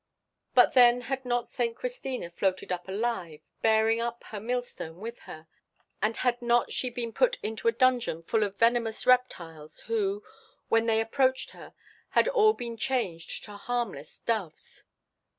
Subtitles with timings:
[0.55, 1.75] But then had not St.
[1.75, 5.47] Christina floated up alive, bearing up her millstone with her?
[6.01, 10.23] And had not she been put into a dungeon full of venomous reptiles who,
[10.69, 11.75] when they approached her,
[12.09, 14.83] had all been changed to harmless doves?